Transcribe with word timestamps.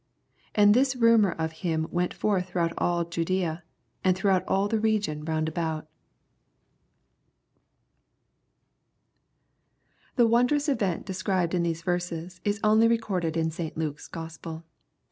17 0.55 0.63
And 0.65 0.73
this 0.73 0.95
rumor 0.95 1.33
of 1.33 1.51
him 1.51 1.87
yent 1.93 2.11
forth 2.11 2.49
throughout 2.49 2.73
aU 2.79 3.03
Judraa, 3.05 3.61
and 4.03 4.17
throughout 4.17 4.43
all 4.47 4.67
the 4.67 4.79
region 4.79 5.23
round 5.25 5.47
about. 5.47 5.87
I 10.17 10.17
208 10.17 10.17
EXPOSITORY 10.17 10.17
THOUGHTS. 10.17 10.17
The 10.17 10.29
wcndrous 10.29 10.73
event 10.73 11.05
described 11.05 11.53
in 11.53 11.61
these 11.61 11.83
verses, 11.83 12.41
is 12.43 12.59
only 12.63 12.87
recorded 12.87 13.37
in 13.37 13.51
St. 13.51 13.77
Luke's 13.77 14.07
Gospel. 14.07 14.63